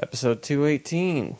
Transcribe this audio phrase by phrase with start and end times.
[0.00, 1.36] Episode 218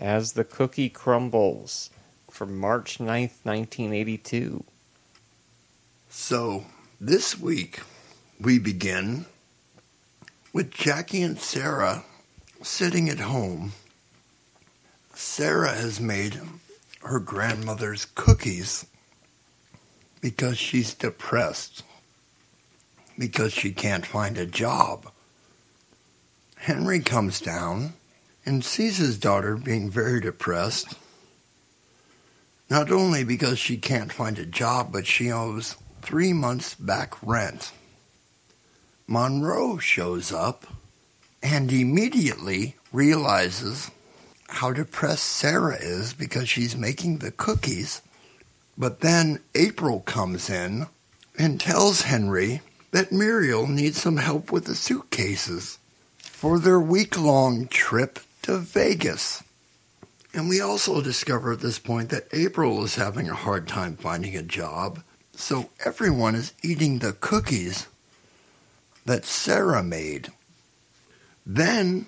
[0.00, 1.88] As the Cookie Crumbles
[2.28, 4.64] from March 9th, 1982.
[6.08, 6.64] So,
[7.00, 7.82] this week
[8.40, 9.26] we begin
[10.52, 12.02] with Jackie and Sara
[12.60, 13.70] sitting at home.
[15.14, 16.40] Sara has made
[17.04, 18.84] her grandmother's cookies
[20.20, 21.84] because she's depressed,
[23.16, 25.12] because she can't find a job.
[26.64, 27.94] Henry comes down
[28.44, 30.94] and sees his daughter being very depressed,
[32.68, 37.72] not only because she can't find a job, but she owes three months back rent.
[39.06, 40.66] Monroe shows up
[41.42, 43.90] and immediately realizes
[44.50, 48.02] how depressed Sara is because she's making the cookies.
[48.76, 50.88] But then April comes in
[51.38, 55.78] and tells Henry that Muriel needs some help with the suitcases
[56.40, 59.42] for their week long trip to Vegas.
[60.32, 64.34] And we also discover at this point that April is having a hard time finding
[64.34, 65.02] a job,
[65.34, 67.88] so everyone is eating the cookies
[69.04, 70.32] that Sara made.
[71.44, 72.06] Then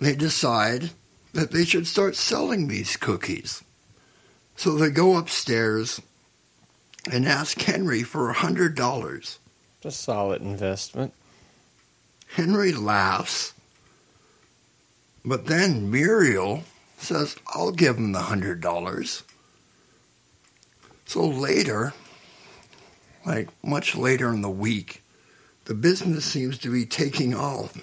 [0.00, 0.90] they decide
[1.32, 3.64] that they should start selling these cookies.
[4.54, 6.00] So they go upstairs
[7.10, 9.40] and ask Henry for a hundred dollars.
[9.82, 11.12] A solid investment.
[12.34, 13.52] Henry laughs,
[15.24, 16.64] but then Muriel
[16.96, 19.22] says, I'll give him the hundred dollars.
[21.04, 21.92] So later,
[23.26, 25.02] like much later in the week,
[25.66, 27.76] the business seems to be taking off.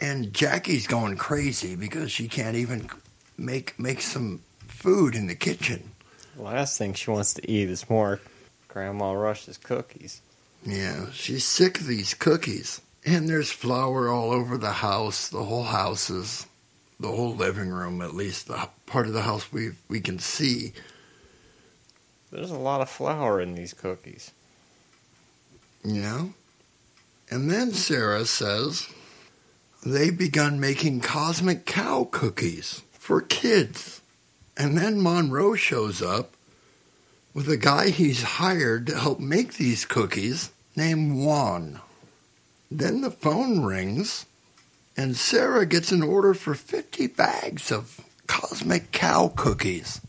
[0.00, 2.88] And Jackie's going crazy because she can't even
[3.36, 5.90] make make some food in the kitchen.
[6.36, 8.20] The last thing she wants to eat is more
[8.68, 10.22] Grandma Rush's cookies.
[10.64, 12.80] Yeah, she's sick of these cookies.
[13.04, 15.28] And there's flour all over the house.
[15.28, 16.46] The whole house is,
[17.00, 20.72] the whole living room, at least the part of the house we we can see.
[22.30, 24.32] There's a lot of flour in these cookies.
[25.84, 26.34] You know?
[27.30, 28.88] And then Sara says
[29.84, 34.00] they've begun making cosmic cow cookies for kids.
[34.56, 36.34] And then Monroe shows up
[37.32, 41.80] with a guy he's hired to help make these cookies named Juan.
[42.70, 44.26] Then the phone rings,
[44.96, 50.00] and Sara gets an order for 50 bags of cosmic cow cookies.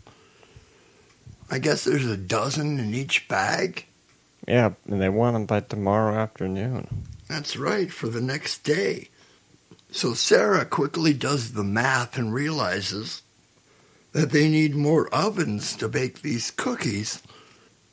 [1.50, 3.86] I guess there's a dozen in each bag.
[4.48, 7.06] Yeah, and they want them by tomorrow afternoon.
[7.28, 9.10] That's right, for the next day.
[9.92, 13.22] So Sara quickly does the math and realizes
[14.12, 17.22] that they need more ovens to bake these cookies.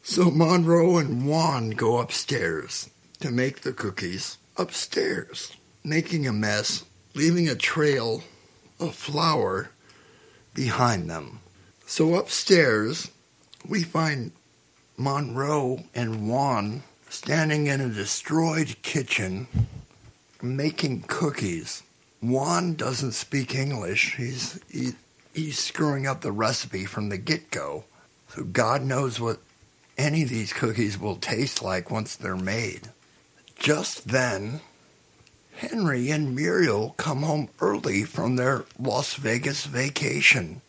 [0.02, 2.90] So Monroe and Juan go upstairs
[3.20, 5.52] to make the cookies upstairs,
[5.84, 6.84] making a mess,
[7.14, 8.22] leaving a trail
[8.80, 9.70] of flour
[10.54, 11.40] behind them.
[11.86, 13.10] So upstairs,
[13.66, 14.32] we find
[14.96, 19.46] Monroe and Juan standing in a destroyed kitchen
[20.42, 21.82] making cookies.
[22.20, 24.16] Juan doesn't speak English.
[24.16, 24.92] He's he,
[25.34, 27.84] he's screwing up the recipe from the get-go.
[28.28, 29.38] So God knows what
[29.96, 32.90] any of these cookies will taste like once they're made.
[33.58, 34.60] Just then,
[35.56, 40.60] Henry and Muriel come home early from their Las Vegas vacation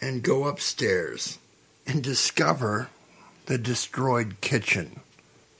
[0.00, 1.38] and go upstairs
[1.86, 2.88] and discover
[3.46, 5.00] the destroyed kitchen.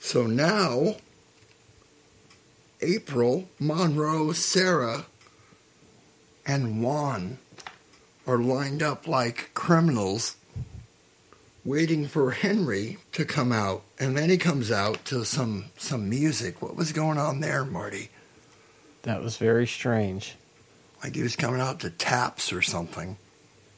[0.01, 0.97] So now,
[2.81, 5.07] April, Monroe, Sara,
[6.47, 7.39] and Juan
[8.27, 10.37] are lined up like criminals
[11.65, 13.83] waiting for Henry to come out.
[13.99, 16.61] And then he comes out to some, some music.
[16.63, 18.11] What was going on there, Marty?
[19.03, 20.35] That was very strange.
[21.03, 23.17] Like he was coming out to taps or something.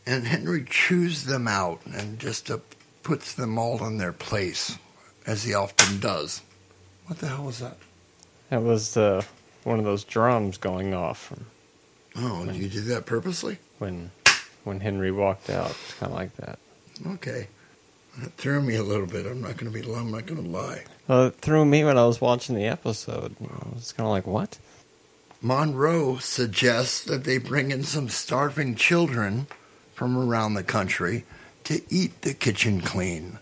[0.07, 2.59] And Henry chews them out and just uh,
[3.03, 4.79] puts them all in their place,
[5.27, 6.43] as he often does.
[7.07, 7.77] What the hell was that?
[8.51, 9.23] That was uh,
[9.65, 11.47] one of those drums going off from
[12.19, 13.59] Oh, did you do that purposely?
[13.78, 14.10] when
[14.65, 15.71] when Henry walked out.
[15.71, 16.59] It's kind of like that.
[17.07, 17.49] Okay.
[18.18, 19.27] That threw me a little bit.
[19.27, 19.92] I'm not going to be.
[19.92, 20.84] I'm not going to lie.
[21.07, 23.36] Well, it threw me when I was watching the episode.
[23.41, 24.59] I was kind of like, what?
[25.42, 29.47] Monroe suggests that they bring in some starving children
[29.95, 31.24] from around the country
[31.65, 33.39] to eat the kitchen clean.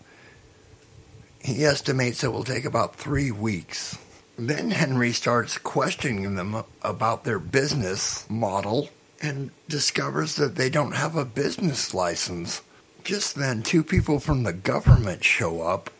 [1.39, 3.97] He estimates it will take about three weeks.
[4.37, 8.89] Then Henry starts questioning them about their business model
[9.21, 12.61] and discovers that they don't have a business license.
[13.05, 15.91] Just then, two people from the government show up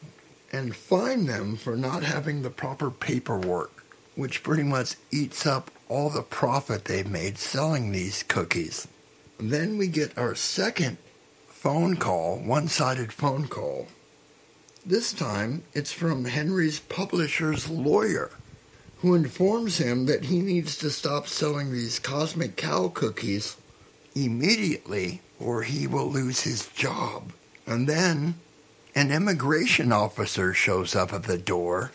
[0.51, 3.85] and fine them for not having the proper paperwork.
[4.15, 8.87] which pretty much eats up all the profit they've made selling these cookies.
[9.39, 10.97] Then we get our second
[11.47, 13.87] phone call, one sided phone call.
[14.85, 18.31] This time it's from Henry's publisher's lawyer,
[18.99, 23.57] who informs him that he needs to stop selling these Cosmic Cow cookies
[24.15, 27.31] immediately or he will lose his job.
[27.67, 28.35] And then
[28.95, 31.91] an immigration officer shows up at the door,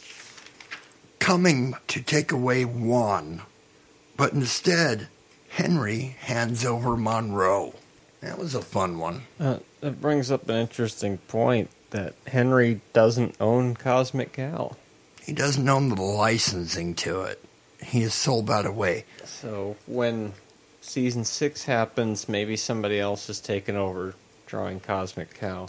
[1.18, 3.42] coming to take away Juan.
[4.16, 5.08] But instead,
[5.48, 7.74] Henry hands over Monroe.
[8.20, 9.22] That was a fun one.
[9.38, 14.76] Uh, that brings up an interesting point that Henry doesn't own Cosmic Cow.
[15.22, 17.42] He doesn't own the licensing to it.
[17.82, 19.04] He has sold that away.
[19.24, 20.34] So when
[20.80, 24.14] season six happens, maybe somebody else is taking over
[24.46, 25.68] drawing Cosmic Cow.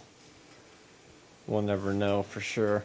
[1.48, 2.84] We'll never know for sure.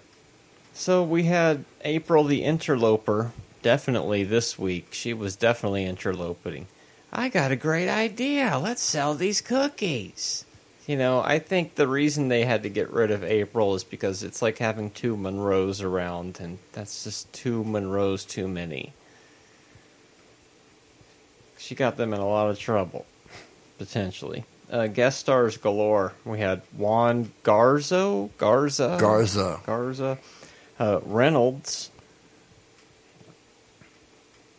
[0.74, 3.32] So we had April the interloper
[3.62, 4.88] definitely this week.
[4.92, 6.66] She was definitely interloping.
[7.12, 8.58] I got a great idea.
[8.62, 10.44] Let's sell these cookies.
[10.86, 14.22] You know, I think the reason they had to get rid of April is because
[14.22, 18.92] it's like having two Monroes around, and that's just two Monroes too many.
[21.58, 23.06] She got them in a lot of trouble,
[23.78, 24.44] potentially.
[24.70, 26.12] Uh, guest stars galore.
[26.24, 29.60] We had Juan Garzo, Garza, Garza.
[29.64, 30.18] Garza,
[30.78, 31.90] uh, Reynolds,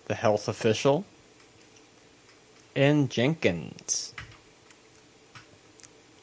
[0.05, 1.05] the health official,
[2.75, 4.13] and Jenkins.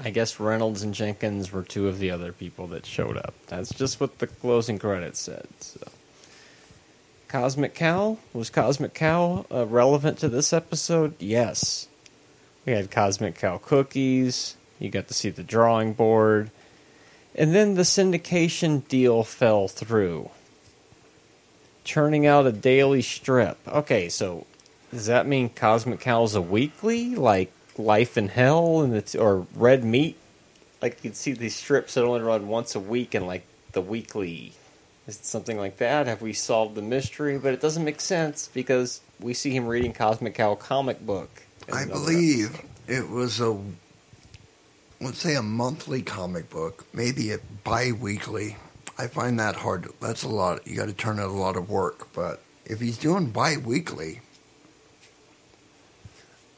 [0.01, 3.35] I guess Reynolds and Jenkins were two of the other people that showed up.
[3.47, 5.47] That's just what the closing credits said.
[5.61, 5.81] So.
[7.35, 11.21] Cosmic Cow was Cosmic Cow uh, relevant to this episode?
[11.21, 11.89] Yes.
[12.65, 14.55] We had Cosmic Cow cookies.
[14.79, 16.53] You got to see the drawing board.
[17.35, 20.31] And then the syndication deal fell through.
[21.83, 23.59] Churning out a daily strip.
[23.67, 24.47] Okay, so
[24.93, 27.17] does that mean Cosmic Cow's a weekly?
[27.17, 30.17] Like Life in Hell and it's or Red Meat?
[30.81, 34.53] Like you'd see these strips that only run once a week and like the weekly.
[35.07, 36.07] Is it something like that?
[36.07, 37.39] Have we solved the mystery?
[37.39, 41.43] But it doesn't make sense because we see him reading Cosmic Cow comic book.
[41.73, 42.69] I believe episode.
[42.89, 43.59] it was a,
[45.01, 48.57] let's say, a monthly comic book, maybe a bi weekly.
[48.97, 49.89] I find that hard.
[50.01, 50.67] That's a lot.
[50.67, 52.13] You got to turn out a lot of work.
[52.15, 54.21] But if he's doing bi weekly,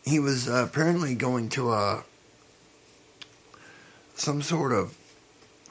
[0.04, 2.04] he was uh, apparently going to a
[4.14, 4.96] some sort of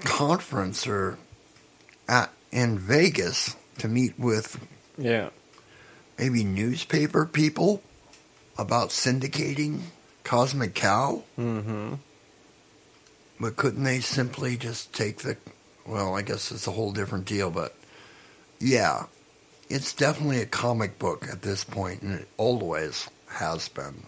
[0.04, 1.18] conference or
[2.08, 4.58] at in Vegas to meet with
[4.98, 5.30] Yeah.
[6.18, 7.84] maybe newspaper people
[8.58, 9.82] about syndicating
[10.24, 11.24] Cosmic Cow.
[11.38, 11.96] Mm-hmm.
[13.40, 15.36] But couldn't they simply just take the?
[15.86, 17.52] Well, I guess it's a whole different deal.
[17.52, 17.76] But
[18.60, 19.08] yeah,
[19.70, 24.04] it's definitely a comic book at this point, and it always has been.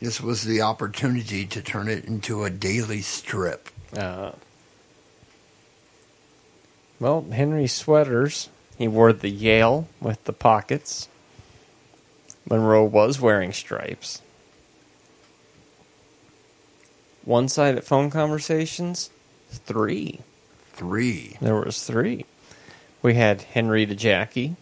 [0.00, 3.68] This was the opportunity to turn it into a daily strip.
[3.94, 4.32] Uh,
[7.00, 8.48] well, Henry sweaters.
[8.76, 11.08] He wore the Yale with the pockets.
[12.48, 14.22] Monroe was wearing stripes.
[17.24, 19.10] One sided phone conversations?
[19.50, 20.20] Three.
[20.72, 21.36] Three.
[21.40, 22.24] There was three.
[23.02, 24.56] We had Henry to Jackie,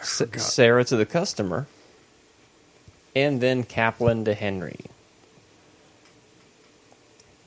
[0.00, 0.22] S-.
[0.36, 1.66] Sara to the customer,
[3.16, 4.78] and then Kaplan to Henry.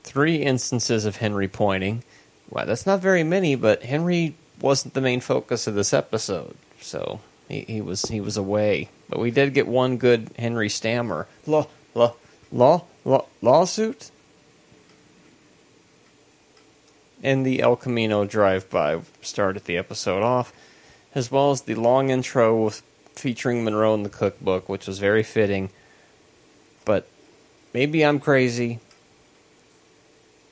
[0.04, 2.02] Three instances of Henry pointing.
[2.52, 7.20] Wow, that's not very many, but Henry wasn't the main focus of this episode, so
[7.48, 8.90] he, he was he was away.
[9.08, 11.26] But we did get one good Henry stammer.
[11.46, 12.14] Law law
[12.52, 14.10] law law lawsuit.
[17.22, 20.52] And the El Camino drive-by started the episode off
[21.14, 22.82] as well as the long intro with,
[23.14, 25.70] featuring Monroe in the cookbook, which was very fitting.
[26.84, 27.06] But
[27.72, 28.80] maybe I'm crazy,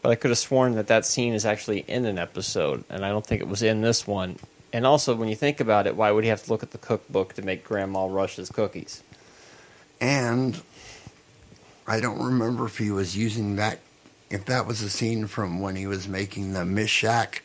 [0.03, 3.11] but I could have sworn that that scene is actually in an episode, and I
[3.11, 4.39] don't think it was in this one.
[4.73, 6.79] And also, when you think about it, why would he have to look at the
[6.79, 9.03] cookbook to make Grandma Rush's cookies?
[10.01, 10.61] And
[11.87, 13.81] I don't remember if he was using that,
[14.31, 17.43] if that was a scene from when he was making the Miss Shack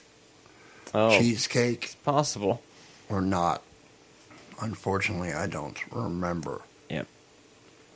[0.94, 2.62] Oh, cheesecake possible.
[3.10, 3.62] or not.
[4.62, 6.62] Unfortunately, I don't remember.
[6.90, 7.08] Yep.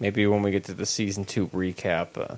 [0.02, 2.18] Maybe when we get to the season two recap.
[2.18, 2.36] Uh,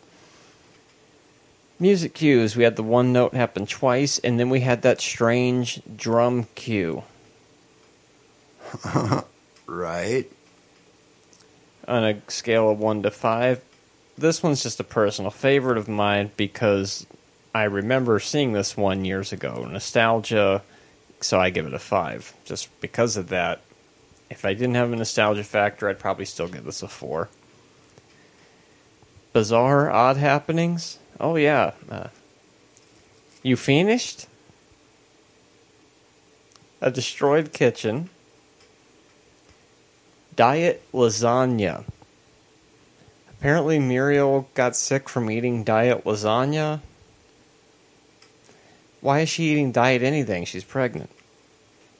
[1.81, 2.55] music cues.
[2.55, 7.03] We had the one note happen twice, and then we had that strange drum cue.
[9.67, 10.29] Right?
[11.87, 13.61] on a scale of 1 to 5.
[14.17, 17.07] This one's just a personal favorite of mine because
[17.55, 19.65] I remember seeing this one years ago.
[19.69, 20.61] Nostalgia
[21.21, 22.33] so I give it a five.
[22.45, 23.61] Just because of that.
[24.29, 27.29] If I didn't have a nostalgia factor, I'd probably still give this a four.
[29.33, 30.97] Bizarre, odd happenings.
[31.19, 31.71] Oh yeah.
[31.89, 32.07] Uh,
[33.43, 34.27] you finished?
[36.81, 38.09] A destroyed kitchen.
[40.35, 41.83] Diet lasagna.
[43.29, 46.81] Apparently, Muriel got sick from eating diet lasagna.
[49.01, 50.45] Why is she eating diet anything?
[50.45, 51.09] She's pregnant.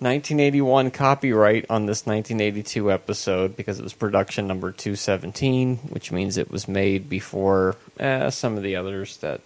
[0.01, 6.49] 1981 copyright on this 1982 episode because it was production number 217, which means it
[6.49, 9.41] was made before eh, some of the others that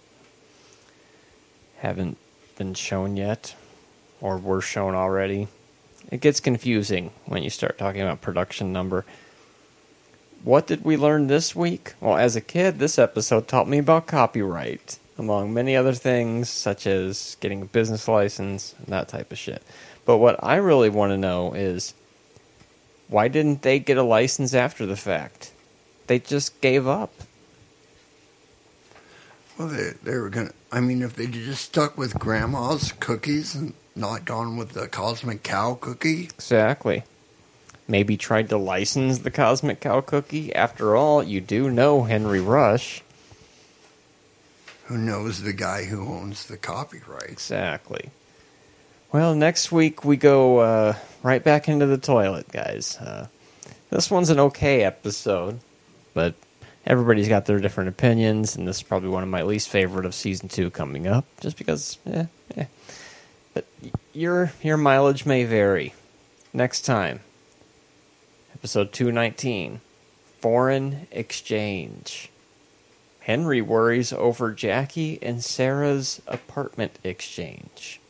[1.80, 2.16] haven't
[2.56, 3.54] been shown yet
[4.22, 5.48] or were shown already.
[6.10, 9.04] It gets confusing when you start talking about production number.
[10.42, 11.92] What did we learn this week?
[12.00, 16.86] Well, as a kid, this episode taught me about copyright, among many other things, such
[16.86, 19.62] as getting a business license and that type of shit.
[20.06, 21.92] But what I really want to know is
[23.08, 25.52] why didn't they get a license after the fact?
[26.06, 27.12] They just gave up.
[29.58, 30.54] Well, they, they were going to.
[30.70, 35.42] I mean, if they just stuck with grandma's cookies and not gone with the Cosmic
[35.42, 36.24] Cow cookie.
[36.24, 37.02] Exactly.
[37.88, 40.54] Maybe tried to license the Cosmic Cow cookie.
[40.54, 43.02] After all, you do know Henry Rush.
[44.84, 47.30] Who knows the guy who owns the copyright?
[47.30, 48.10] Exactly.
[49.12, 52.96] Well, next week we go uh, right back into the toilet, guys.
[52.98, 53.28] Uh,
[53.90, 55.60] this one's an okay episode,
[56.12, 56.34] but
[56.84, 60.14] everybody's got their different opinions, and this is probably one of my least favorite of
[60.14, 62.64] season two coming up, just because, eh, eh.
[63.54, 63.64] But
[64.12, 65.94] your your mileage may vary.
[66.52, 67.20] Next time,
[68.54, 69.80] episode two nineteen,
[70.40, 72.28] foreign exchange.
[73.20, 78.00] Henry worries over Jackie and Sara's apartment exchange.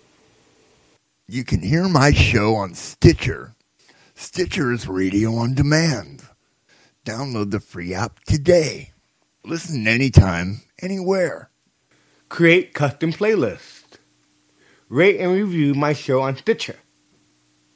[1.28, 3.56] You can hear my show on Stitcher.
[4.14, 6.22] Stitcher is radio on demand.
[7.04, 8.92] Download the free app today.
[9.44, 11.50] Listen anytime, anywhere.
[12.28, 13.98] Create custom playlists.
[14.88, 16.76] Rate and review my show on Stitcher.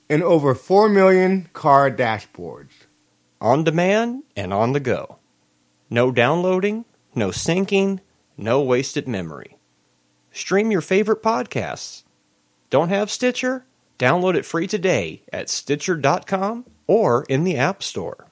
[0.08, 2.84] And over 4 million car dashboards.
[3.40, 5.18] On demand and on the go.
[5.90, 6.84] No downloading,
[7.16, 7.98] no syncing,
[8.36, 9.56] no wasted memory.
[10.30, 12.04] Stream your favorite podcasts
[12.70, 13.66] don't have Stitcher?
[13.98, 18.29] Download it free today at Stitcher.com or in the App Store.